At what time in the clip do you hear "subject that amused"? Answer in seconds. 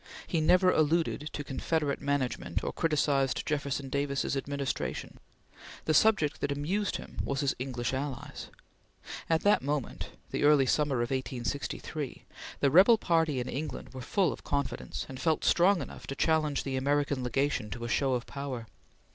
5.93-6.95